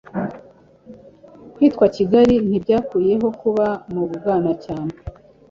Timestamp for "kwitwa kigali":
1.53-2.35